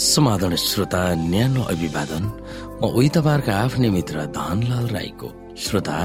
समाधान 0.00 0.54
श्रोता 0.56 1.02
न्यानो 1.28 1.62
अभिवादन। 1.68 2.24
म 2.80 2.88
उही 2.88 3.08
तपाईँहरूका 3.12 3.52
आफ्नै 3.52 3.88
मित्र 3.92 4.16
धनलाल 4.32 4.86
राईको। 4.96 5.28
श्रोता 5.60 5.96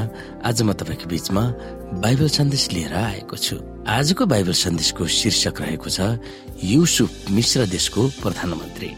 आज 0.43 0.61
म 0.67 0.73
तपाईँको 0.75 1.07
बीचमा 1.07 1.43
बाइबल 2.03 2.27
सन्देश 2.27 2.63
लिएर 2.75 2.93
आएको 2.93 3.35
छु। 3.39 3.55
आजको 3.87 4.25
बाइबल 4.27 4.51
सन्देशको 4.51 5.03
शीर्षक 5.07 5.61
रहेको 5.61 5.89
छ 5.89 6.19
युसुफ 6.59 7.31
मिश्र 7.31 7.65
देशको 7.71 8.01
प्रधानमन्त्री। 8.19 8.89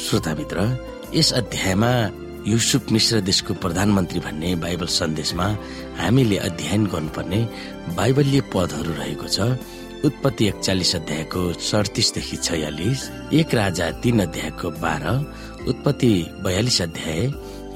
श्रोता 0.00 0.32
मित्र 0.40 0.58
यस 1.12 1.32
अध्यायमा 1.40 1.92
युसुफ 2.48 2.88
मिश्र 2.92 3.20
देशको 3.20 3.52
प्रधानमन्त्री 3.60 4.20
भन्ने 4.24 4.54
बाइबल 4.64 4.88
सन्देशमा 4.96 5.46
हामीले 6.00 6.36
अध्ययन 6.48 6.86
गर्नुपर्ने 6.88 7.40
बाइबलीय 7.96 8.40
पदहरू 8.48 8.92
रहेको 8.96 9.28
छ। 9.28 9.40
उत्पत्ति 10.04 10.46
एकचालिस 10.48 10.94
अध्यायको 10.96 11.40
सडतिसदेखि 11.60 12.36
छयालिस 12.36 13.00
एक 13.36 13.54
राजा 13.54 13.90
तीन 14.00 14.20
अध्यायको 14.20 14.70
बाह्र 14.80 15.10
उत्पत्ति 15.68 16.12
बयालिस 16.44 16.80
अध्याय 16.82 17.20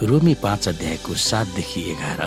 रोमी 0.09 0.35
पाँच 0.43 0.69
अध्यायको 0.69 1.15
सातदेखि 1.21 1.81
एघार 1.91 2.23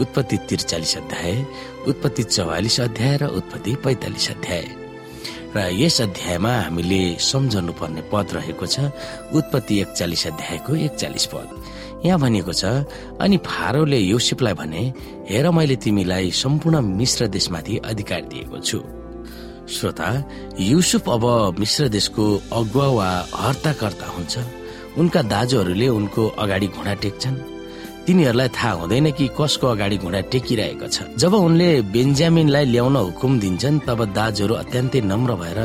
उत्पत्ति 0.00 0.36
त्रिचालिस 0.48 0.96
अध्याय 0.96 1.44
उत्पत्ति 1.88 2.22
चौवालिस 2.22 2.78
अध्याय 2.80 3.16
र 3.16 3.26
उत्पत्ति 3.34 3.74
पैतालिस 3.84 4.30
अध्याय। 4.30 4.64
र 5.56 5.68
यस 5.72 6.00
अध्यायमा 6.00 6.54
हामीले 6.60 7.02
सम्झनु 7.20 7.72
पर्ने 7.82 8.02
पद 8.12 8.34
रहेको 8.34 8.66
छ 8.66 8.94
उत्पत्ति 9.34 9.80
एकचालिस 9.80 10.26
अध्यायको 10.26 10.76
एकचालिस 10.86 11.26
पद। 11.34 11.48
यहाँ 12.06 12.20
भनिएको 12.20 12.52
छ 12.52 12.64
अनि 13.20 13.36
फारोले 13.42 13.98
योसिपलाई 13.98 14.54
भने 14.54 14.88
हेर 15.30 15.50
मैले 15.50 15.76
तिमीलाई 15.82 16.30
सम्पूर्ण 16.30 16.80
मिश्र 16.96 17.26
देशमाथि 17.26 17.76
अधिकार 17.84 18.22
दिएको 18.30 18.60
छु। 18.60 19.01
श्रोता 19.68 20.08
युसुफ 20.60 21.08
अब 21.08 21.24
मिश्र 21.58 21.88
देशको 21.88 22.24
अगुवा 22.52 22.86
वा 22.88 23.08
हर्ताकर्ता 23.34 24.06
हुन्छ। 24.06 24.34
उनका 24.98 25.22
दाजुहरूले 25.22 25.88
उनको 25.88 26.22
अगाडि 26.42 26.66
घुँडा 26.66 26.94
टेक्छन्। 26.94 27.36
तिनीहरूलाई 28.06 28.48
थाहा 28.48 28.72
हुँदैन 28.82 29.10
कि 29.14 29.28
कसको 29.38 29.66
अगाडि 29.66 29.96
घुँडा 30.02 30.20
टेकिरहेको 30.32 30.86
छ। 30.86 30.96
जब 31.16 31.34
उनले 31.34 31.70
बेन्जामिनलाई 31.94 32.64
ल्याउन 32.74 32.96
हुकुम 32.96 33.32
दिन्छन् 33.40 33.78
तब 33.86 34.04
दाजुहरू 34.12 34.54
अत्यन्तै 34.54 35.00
नम्र 35.06 35.30
भएर 35.38 35.60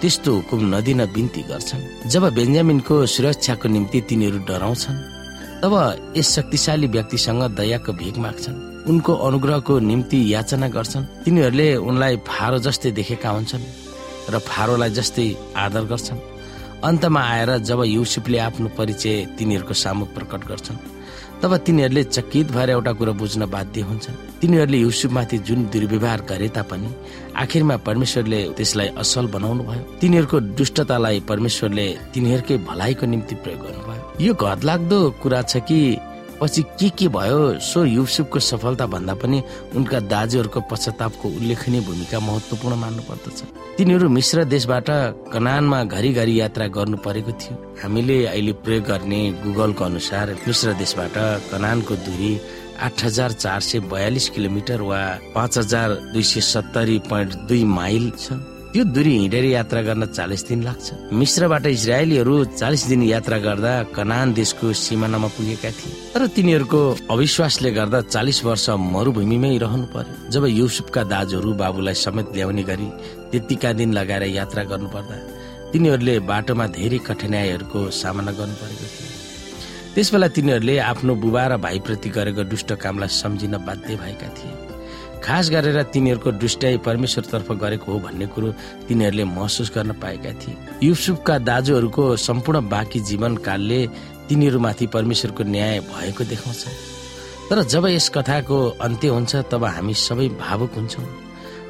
त्यस्तो 0.00 0.30
हुकुम 0.32 0.60
नदिन 0.74 1.04
बिन्ती 1.12 1.42
गर्छन्। 1.50 2.08
जब 2.08 2.22
बेन्जामिनको 2.32 2.94
सुरक्षाको 3.06 3.66
निम्ति 3.68 4.00
तिनीहरू 4.08 4.38
डराउँछन् 4.48 4.98
तब 5.60 5.72
यस 6.16 6.28
शक्तिशाली 6.34 6.86
व्यक्तिसँग 6.86 7.42
दयाको 7.58 7.92
भिख 7.92 8.16
माग्छन्। 8.16 8.69
उनको 8.88 9.12
अनुग्रहको 9.26 9.78
निम्ति 9.80 10.18
याचना 10.34 10.68
गर्छन्। 10.68 11.04
तिनीहरूले 11.24 11.68
उनलाई 11.78 12.16
फारो 12.28 12.58
जस्तै 12.58 12.90
देखेका 12.90 13.30
हुन्छन् 13.30 13.64
र 14.32 14.38
फारोलाई 14.40 14.90
जस्तै 14.90 15.26
आदर 15.56 15.84
गर्छन्। 15.84 16.18
अन्तमा 16.80 17.20
आएर 17.22 17.50
जब 17.68 17.82
युसुफले 17.84 18.38
आफ्नो 18.38 18.68
परिचय 18.78 19.36
तिनीहरूको 19.38 19.74
सामु 19.74 20.04
प्रकट 20.16 20.42
गर्छन् 20.48 20.78
तब 21.42 21.56
तिनीहरूले 21.56 22.02
चकित 22.04 22.52
भएर 22.52 22.70
एउटा 22.70 22.92
कुरो 22.92 23.12
बुझ्न 23.16 23.46
बाध्य 23.46 23.80
हुन्छन्। 23.80 24.16
तिनीहरूले 24.40 24.78
युसुफमाथि 24.78 25.38
जुन 25.44 25.60
दुर्व्यवहार 25.72 26.20
गरे 26.28 26.48
तापनि 26.48 26.88
आखिरमा 27.36 27.76
परमेश्वरले 27.86 28.40
त्यसलाई 28.56 28.88
असल 28.96 29.26
बनाउनु 29.34 29.62
भयो 29.64 29.82
तिनीहरूको 30.00 30.40
दुष्टतालाई 30.56 31.20
परमेश्वरले 31.28 31.86
तिनीहरूकै 32.12 32.56
भलाइको 32.68 33.06
निम्ति 33.06 33.34
प्रयोग 33.44 33.60
गर्नुभयो। 33.60 34.02
यो 34.20 34.32
घरलाग्दो 34.34 35.00
कुरा 35.22 35.40
छ 35.42 35.64
कि 35.68 35.80
पछि 36.40 36.62
के 36.80 36.88
के 36.98 37.08
भयो? 37.08 37.58
सो 37.60 37.84
युसुफको 37.84 38.38
सफलता 38.40 38.86
भन्दा 38.86 39.14
पनि 39.22 39.42
उनका 39.76 40.00
दाजुहरूको 40.12 40.60
पश्चातापको 40.70 41.28
उल्लेखनीय 41.28 41.80
भूमिका 41.80 42.20
महत्वपूर्ण 42.20 42.76
मान्नु 42.76 43.02
पर्दछ 43.08 43.42
तिनीहरू 43.76 44.08
मिश्र 44.08 44.44
देशबाट 44.44 44.88
कनानमा 45.32 45.82
घरिघरि 45.84 46.40
यात्रा 46.40 46.66
गर्नु 46.76 46.96
परेको 47.04 47.32
थियो। 47.40 47.54
हामीले 47.82 48.16
अहिले 48.26 48.52
प्रयोग 48.64 48.84
गर्ने 48.84 49.20
गुगलको 49.44 49.84
अनुसार 49.84 50.36
मिश्र 50.46 50.72
देशबाट 50.80 51.16
कनानको 51.52 51.94
दूरी 52.08 52.32
आठ 52.80 53.04
हजार 53.04 53.32
चार 53.32 53.60
सय 53.60 53.80
बयालिस 53.92 54.28
किलोमिटर 54.34 54.80
वा 54.82 55.00
पाँच 55.34 55.58
हजार 55.58 55.94
दुई 56.12 56.22
सय 56.24 56.40
सत्तरी 56.40 56.98
पोइन्ट 57.08 57.34
दुई 57.48 57.64
माइल 57.76 58.10
छ। 58.18 58.40
त्यो 58.70 58.82
दूरी 58.94 59.12
हिँडेर 59.18 59.44
यात्रा 59.44 59.80
गर्न 59.82 60.06
चालिस 60.14 60.42
दिन 60.46 60.62
लाग्छ। 60.62 61.10
मिश्रबाट 61.10 61.66
इजरायलीहरू 61.66 62.34
चालिस 62.54 62.82
दिन 62.86 63.02
यात्रा 63.02 63.38
गर्दा 63.42 63.72
कनान 63.90 64.32
देशको 64.32 64.72
सिमानामा 64.78 65.28
पुगेका 65.34 65.70
थिए। 65.74 66.14
तर 66.14 66.26
तिनीहरूको 66.38 66.80
अविश्वासले 67.10 67.70
गर्दा 67.74 68.00
चालिस 68.14 68.38
वर्ष 68.46 68.66
मरुभूमिमै 68.94 69.58
रहनु 69.58 69.86
पर्यो। 69.90 70.30
जब 70.30 70.46
युसुफका 70.46 71.02
दाजुहरू 71.02 71.50
बाबुलाई 71.58 71.94
समेत 71.98 72.30
ल्याउने 72.30 72.62
गरी 72.62 72.88
त्यतिका 73.34 73.72
दिन 73.74 73.90
लगाएर 73.98 74.22
यात्रा 74.38 74.62
गर्नु 74.70 74.88
पर्दा 74.94 75.16
तिनीहरूले 75.74 76.14
बाटोमा 76.30 76.66
धेरै 76.70 76.98
कठिनाईहरूको 77.10 77.90
सामना 77.90 78.32
गर्नु 78.38 78.54
परेको 78.54 78.86
थियो। 78.86 79.10
त्यसबेला 79.94 80.28
तिनीहरूले 80.30 80.78
आफ्नो 80.94 81.12
बुबा 81.18 81.42
र 81.50 81.52
भाइप्रति 81.58 82.08
गरेको 82.14 82.42
दुष्ट 82.46 82.70
कामलाई 82.78 83.10
सम्झिन 83.18 83.54
बाध्य 83.66 83.98
भएका 83.98 84.28
थिए। 84.38 84.69
खास 85.24 85.50
गरेर 85.50 85.82
तिनीहरूको 85.92 86.30
दुष्टाई 86.32 86.76
परमेश्वरतर्फ 86.78 87.52
गरेको 87.52 87.92
हो 87.92 87.98
भन्ने 87.98 88.26
कुरो 88.26 88.48
तिनीहरूले 88.88 89.24
महसुस 89.24 89.72
गर्न 89.74 89.92
पाएका 89.92 90.32
थिए। 90.40 90.56
युसुफका 90.82 91.38
दाजुहरूको 91.38 92.04
सम्पूर्ण 92.16 92.68
बाँकी 92.68 93.00
जीवनकालले 93.00 93.80
तिनीहरूमाथि 94.28 94.86
परमेश्वरको 94.86 95.42
न्याय 95.44 95.80
भएको 95.80 96.24
देखाउँछ। 96.24 96.64
तर 97.50 97.62
जब 97.62 97.86
यस 97.86 98.08
कथाको 98.08 98.58
अन्त्य 98.80 99.08
हुन्छ 99.08 99.36
तब 99.50 99.64
हामी 99.64 99.94
सबै 99.94 100.28
भावुक 100.40 100.72
हुन्छौँ। 100.74 101.06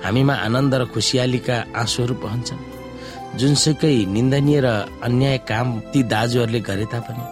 हामीमा 0.04 0.34
आनन्द 0.46 0.74
र 0.74 0.84
खुसियालीका 0.84 1.56
आँसुहरू 1.76 2.14
बहन्छन्। 2.14 3.38
जुनसुकै 3.38 3.96
निन्दनीय 4.06 4.60
र 4.60 4.68
अन्याय 5.02 5.38
काम 5.48 5.78
ती 5.92 6.02
दाजुहरूले 6.02 6.60
गरे 6.60 6.84
तापनि 6.84 7.24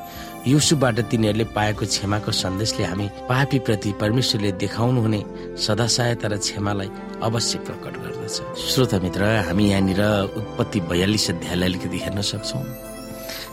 युसुफबाट 0.49 0.99
तिनीहरूले 1.11 1.45
पाएको 1.57 1.85
क्षमाको 1.87 2.33
सन्देशले 2.33 2.85
हामी 2.85 3.07
पापी 3.29 3.59
प्रति 3.67 3.91
परमेश्वरले 4.01 4.53
देखाउनु 4.57 5.01
हुने 5.01 5.21
सदा 5.61 5.87
सहायता 5.87 6.29
र 6.29 6.37
क्षमालाई 6.41 6.89
अवश्य 7.23 7.59
प्रकट 7.67 7.95
गर्दछ। 8.03 8.37
श्रोता 8.57 8.99
मित्र 9.05 9.23
हामी 9.49 9.65
यहाँनिर 9.71 10.03
उत्पत्ति 10.41 10.81
बयालिस 10.89 11.31
अध्यायलाई 11.31 11.69
अलिकति 11.69 11.99
हेर्न 11.99 12.21
सक्छौ। 12.23 12.61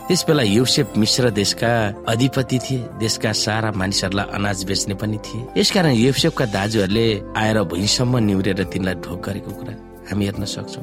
त्यस 0.08 0.24
बेला 0.26 0.42
युसेफ 0.42 0.96
मिश्र 0.96 1.30
देशका 1.36 1.72
अधिपति 2.08 2.58
थिए 2.64 2.88
देशका 2.96 3.32
सारा 3.34 3.72
मानिसहरूलाई 3.76 4.26
अनाज 4.32 4.64
बेच्ने 4.64 4.94
पनि 4.94 5.18
थिए। 5.18 5.60
यसकारण 5.60 5.92
युसेफका 5.92 6.44
दाजुहरूले 6.56 7.06
आएर 7.36 7.62
भुइँसम्म 7.70 8.18
निहुरेर 8.24 8.64
तिनलाई 8.72 8.94
ढोक 9.04 9.18
गरेको 9.26 9.50
कुरा 9.50 9.74
हामी 10.08 10.24
हेर्न 10.24 10.44
सक्छौ। 10.46 10.82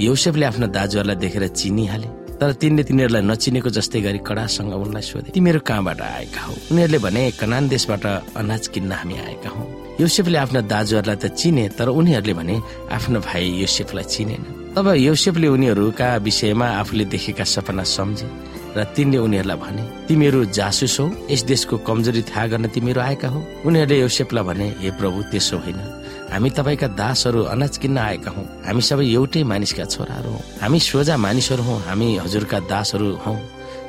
युसेफले 0.00 0.46
आफ्नो 0.46 0.66
दाजुहरूलाई 0.74 1.16
देखेर 1.22 1.46
चिनिहाले। 1.54 2.25
तर 2.40 2.52
तिनले 2.60 2.82
तिनीहरूलाई 2.84 3.22
नचिनेको 3.22 3.70
जस्तै 3.72 4.00
गरी 4.04 4.20
कडासँग 4.28 4.72
उनलाई 4.76 5.02
सोधे 5.02 5.30
तिमीहरू 5.32 5.60
कहाँबाट 5.64 6.00
आएका 6.00 6.40
हौ? 6.44 6.52
उनीहरूले 6.72 6.98
भने 7.00 7.22
कनान 7.40 7.64
देशबाट 7.72 8.04
अनाज 8.36 8.64
किन्न 8.76 8.92
हामी 8.92 9.14
आएका 9.26 9.50
हौ। 9.56 9.64
योसेफले 10.00 10.38
आफ्ना 10.44 10.60
दाजुहरूलाई 10.68 11.16
त 11.16 11.32
चिने 11.32 11.64
तर 11.80 11.88
उनीहरूले 11.88 12.34
भने 12.36 12.56
आफ्नो 12.92 13.18
भाइ 13.24 13.64
योसेफलाई 13.64 14.04
चिनेन। 14.04 14.42
तब 14.76 14.86
योसेफले 15.08 15.48
उनीहरूका 15.48 16.08
विषयमा 16.20 16.66
आफूले 16.80 17.04
देखेका 17.08 17.44
सपना 17.44 17.84
सम्झे 17.96 18.28
र 18.76 18.84
तिनले 18.92 19.18
उनीहरूलाई 19.24 19.56
भने 19.56 19.82
तिमीहरू 20.04 20.44
जासुस 20.52 21.00
हौ 21.00 21.06
यस 21.32 21.42
देशको 21.48 21.76
कमजोरी 21.88 22.22
थाहा 22.28 22.46
गर्न 22.52 22.68
तिमीहरू 22.68 23.00
आएका 23.00 23.28
हौ। 23.32 23.40
उनीहरूले 23.64 23.96
योसेफलाई 24.00 24.44
भने 24.44 24.66
हे 24.84 24.90
प्रभु 25.00 25.18
त्यसो 25.32 25.56
होइन। 25.64 25.95
हामी 26.32 26.50
तपाईँका 26.50 26.88
दासहरू 27.00 27.40
अनाज 27.54 27.74
किन्न 27.78 27.98
आएका 27.98 28.30
हौ। 28.30 28.42
हामी 28.66 28.82
सबै 28.82 29.06
एउटै 29.06 29.42
मानिसका 29.42 29.84
छोराहरू 29.84 30.30
हौ। 30.30 30.40
हामी 30.62 30.78
सोझा 30.80 31.16
मानिसहरू 31.16 31.62
हौ। 31.62 31.76
हामी 31.88 32.08
हजुरका 32.18 32.58
दासहरू 32.60 33.08
हौ। 33.24 33.36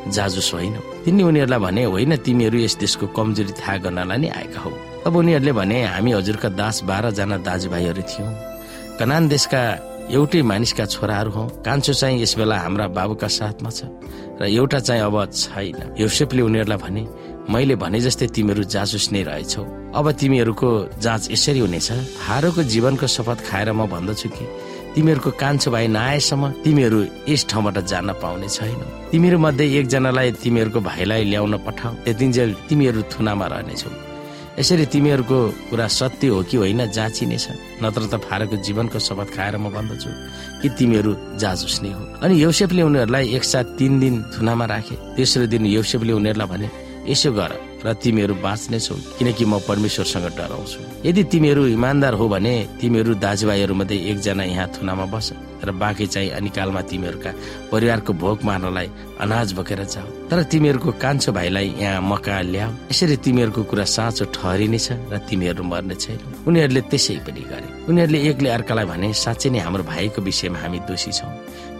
जाजुस 0.07 0.53
होइनौ। 0.53 0.81
तिनले 1.05 1.23
उनीहरूलाई 1.23 1.59
भने 1.59 1.83
होइन 1.83 2.15
तिमीहरू 2.15 2.57
यस 2.57 2.75
देशको 2.77 3.05
कमजोरी 3.07 3.53
थाहा 3.59 3.77
गर्नलाई 3.83 4.17
नै 4.17 4.29
आएका 4.29 4.59
हौ। 4.61 4.71
अब 5.05 5.15
उनीहरूले 5.15 5.51
भने 5.51 5.77
हामी 5.83 6.11
हजुरका 6.13 6.49
दास 6.49 6.83
बाह्रजना 6.89 7.37
दाजुभाइहरू 7.47 8.01
थियौँ। 8.01 8.31
कनान 8.99 9.27
देशका 9.27 9.61
एउटै 10.13 10.41
मानिसका 10.41 10.85
छोराहरू 10.85 11.31
हौ। 11.31 11.43
कान्छो 11.65 11.93
चाहिँ 11.93 12.21
यस 12.21 12.33
बेला 12.37 12.55
हाम्रा 12.63 12.87
बाबुका 12.87 13.27
साथमा 13.27 13.69
छ 13.69 13.89
र 14.39 14.45
एउटा 14.45 14.79
चाहिँ 14.79 15.01
अब 15.01 15.17
छैन। 15.33 15.97
योसेफले 15.99 16.41
उनीहरूलाई 16.41 16.77
भने 16.77 17.03
मैले 17.49 17.75
भने 17.75 17.99
जस्तै 17.99 18.27
तिमीहरू 18.27 18.63
जासुस 18.63 19.11
नै 19.11 19.21
रहेछौ। 19.23 19.86
अब 19.97 20.11
तिमीहरूको 20.11 20.69
जाँच 21.01 21.31
यसरी 21.31 21.59
हुनेछ। 21.59 21.91
हारोको 22.21 22.63
जीवनको 22.63 23.07
शपथ 23.07 23.39
खाएर 23.49 23.71
म 23.73 23.89
भन्दछु 23.89 24.29
कि? 24.29 24.45
तिमीहरूको 24.93 25.31
कान्छो 25.41 25.69
भाइ 25.71 25.87
नआएसम्म 25.87 26.43
तिमीहरू 26.61 26.99
यस 27.29 27.45
ठाउँबाट 27.49 27.77
जान 27.89 28.13
पाउने 28.21 28.47
छैन। 28.47 29.09
तिमीहरू 29.11 29.37
मध्ये 29.37 29.65
एकजनालाई 29.79 30.31
तिमीहरूको 30.37 30.79
भाइलाई 30.81 31.23
ल्याउन 31.33 31.57
पठाऊ। 31.65 31.93
त्यतिन्जेल 32.05 32.49
तिमीहरू 32.69 33.01
थुनामा 33.09 33.45
रहनेछौ। 33.45 33.89
यसरी 34.59 34.85
तिमीहरूको 34.85 35.37
कुरा 35.69 35.87
सत्य 35.89 36.27
हो 36.27 36.41
कि 36.49 36.57
होइन 36.57 36.81
जाँचिनेछ। 36.93 37.45
नत्र 37.81 38.01
त 38.05 38.13
फारोको 38.21 38.55
जीवनको 38.65 38.99
शपथ 39.01 39.29
खाएर 39.33 39.57
म 39.57 39.73
भन्दछु 39.73 40.09
कि 40.61 40.67
तिमीहरू 40.77 41.11
जाजुस 41.41 41.81
नै 41.81 41.91
हो। 41.93 42.03
अनि 42.21 42.33
यौसेफले 42.43 42.81
उनीहरूलाई 42.81 43.25
एकसाथ 43.33 43.65
तिन 43.77 43.93
दिन 43.99 44.15
थुनामा 44.33 44.65
राखे। 44.65 44.95
तेस्रो 45.17 45.45
दिन 45.45 45.65
यौसेफले 45.65 46.13
उनीहरूलाई 46.13 46.49
भने 46.53 46.69
यसो 47.07 47.31
गर 47.31 47.51
र 47.85 47.93
तिमीहरू 47.93 48.33
बाँच्नेछौ 48.43 48.95
किनकि 49.17 49.45
म 49.45 49.59
परमेश्वरसँग 49.67 50.25
डराउँछु। 50.37 50.79
यदि 51.07 51.23
तिमीहरू 51.31 51.65
इमान्दार 51.77 52.13
हो 52.19 52.25
भने 52.27 52.55
तिमीहरू 52.81 53.13
दाजुभाइहरू 53.15 53.73
मध्ये 53.73 53.97
एकजना 54.11 54.43
यहाँ 54.43 54.67
थुनामा 54.75 55.05
बस 55.13 55.27
र 55.63 55.71
बाँकी 55.71 56.05
चाहिँ 56.07 56.29
अनिकालमा 56.37 56.81
तिमीहरूका 56.89 57.31
परिवारको 57.71 58.13
भोग 58.13 58.39
मार्नलाई 58.45 58.87
अनाज 59.21 59.53
बोकेर 59.57 59.83
जाऊ 59.85 60.07
तर 60.29 60.43
तिमीहरूको 60.51 60.91
कान्छो 61.01 61.31
भाइलाई 61.31 61.67
यहाँ 61.79 62.01
मका 62.01 62.41
ल्याऊ 62.53 62.71
यसरी 62.91 63.17
तिमीहरूको 63.25 63.63
कुरा 63.69 63.85
साँचो 63.85 64.25
ठहरिनेछ 64.35 64.87
र 65.13 65.17
तिमीहरू 65.29 65.63
मर्ने 65.63 65.95
छैन। 65.95 66.19
उनीहरूले 66.47 66.81
त्यसै 66.91 67.15
पनि 67.25 67.41
गरे। 67.51 67.67
उनीहरूले 67.89 68.19
एकले 68.29 68.49
अर्कालाई 68.57 68.85
भने 68.85 69.13
साँच्चै 69.13 69.49
नै 69.49 69.59
हाम्रो 69.65 69.83
भाइको 69.83 70.21
विषयमा 70.21 70.59
हामी 70.61 70.79
दोषी 70.89 71.11
छौँ। 71.13 71.31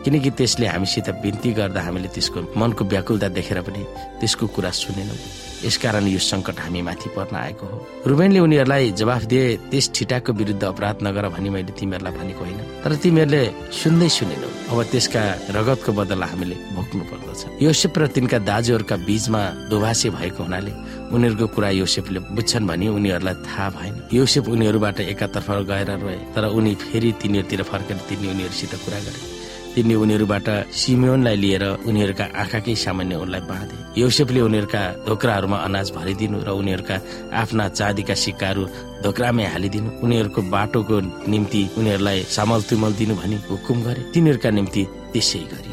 किनकि 0.08 0.30
त्यसले 0.40 0.68
हामीसित 0.72 1.08
बिन्ती 1.20 1.52
गर्दा 1.52 1.82
हामीले 1.84 2.08
त्यसको 2.16 2.56
मनको 2.56 2.84
व्याकुलता 2.88 3.28
देखेर 3.36 3.60
पनि 3.68 3.84
त्यसको 4.24 4.48
कुरा 4.56 4.72
सुनेनौँ। 4.72 5.20
यसकारण 5.68 6.08
यो 6.08 6.20
सङ्कट 6.22 6.60
हामी 6.64 6.82
माथि 6.88 7.10
पर्न 7.12 7.36
आएको 7.36 7.66
हो। 7.68 7.78
रुबेनले 8.08 8.40
उनीहरूलाई 8.40 8.92
जवाफ 8.96 9.24
दिए 9.28 9.46
त्यस 9.68 9.86
ठिटाको 9.96 10.32
विरुद्ध 10.32 10.64
अपराध 10.64 10.98
नगर 11.04 11.28
भनी 11.36 11.50
मैले 11.50 11.74
तिमीहरूलाई 11.76 12.14
भनेको 12.14 12.40
होइन। 12.40 12.60
तर 12.84 12.96
तिमीहरूले 13.04 13.44
सुन्दै 13.74 14.10
सुनेनौ। 14.16 14.50
अब 14.72 14.80
त्यसका 14.92 15.22
रगतको 15.58 15.92
बदला 15.92 16.26
हामीले 16.32 16.56
भोग्नु 16.78 17.04
पर्दछ। 17.12 17.42
योसेप 17.60 17.98
र 18.00 18.08
तिनका 18.08 18.38
दाजुहरूका 18.48 18.96
बीचमा 19.04 19.42
दोभाषी 19.68 20.10
भएको 20.16 20.40
हुनाले 20.40 20.72
उनीहरूको 21.12 21.48
कुरा 21.52 21.70
योसेपले 21.84 22.20
बुझ्छन् 22.32 22.68
भने 22.70 22.88
उनीहरूलाई 22.88 23.36
थाहा 23.44 23.68
भएन। 23.76 23.96
योसेप 24.14 24.46
उनीहरूबाट 24.56 25.00
एकातर्फ 25.12 25.50
गएर 25.68 25.90
रोए 26.00 26.20
तर 26.32 26.44
उनी 26.48 26.74
फेरि 26.80 27.12
तिनीहरूतिर 27.20 27.62
फर्केर 27.66 27.98
तिनी 28.08 28.28
उनीहरूसित 28.32 28.76
कुरा 28.86 29.00
गरे। 29.04 29.37
तिनले 29.78 29.96
उनीहरूबाट 29.96 30.48
सिमियोनलाई 30.74 31.36
लिएर 31.38 31.64
उनीहरूका 31.86 32.26
आँखाकै 32.42 32.76
सामान्य 32.76 33.16
उनलाई 33.22 33.42
बाँधे 33.46 34.02
योसेफले 34.02 34.42
उनीहरूका 34.42 34.82
ढोक्राहरूमा 35.06 35.58
अनाज 35.68 35.88
भरिदिनु 35.94 36.38
र 36.42 36.50
उनीहरूका 36.62 36.96
आफ्ना 37.42 37.66
चाँदीका 37.78 38.16
सिक्काहरू 38.24 38.64
ढोक्रामै 39.06 39.46
हालिदिनु 39.54 39.90
उनीहरूको 40.06 40.42
बाटोको 40.50 40.98
निम्ति 41.30 41.62
उनीहरूलाई 41.78 42.20
सामल 42.36 42.62
तुमल 42.70 42.94
दिनु 43.00 43.14
भनी 43.22 43.38
हुकुम 43.50 43.78
गरे 43.86 44.02
तिनीहरूका 44.14 44.50
निम्ति 44.58 44.84
त्यसै 45.14 45.42
गरे। 45.52 45.70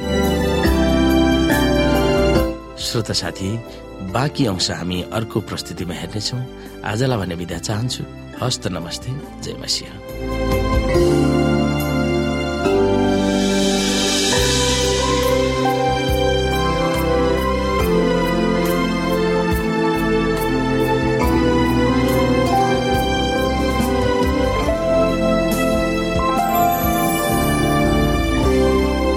श्रोता 2.85 3.15
साथी 3.17 3.49
बाँकी 4.13 4.45
अंश 4.53 4.71
हामी 4.71 4.99
अर्को 5.17 5.41
प्रस्तुतिमा 5.49 5.95
हेर्नेछौँ। 6.01 6.43
आजलाई 6.85 7.19
भने 7.19 7.35
विदा 7.41 7.59
चाहन्छु। 7.59 8.03
हस्त 8.43 8.69
नमस्ते। 8.69 9.11
जय 9.41 9.57
मसिंह। 9.63 10.54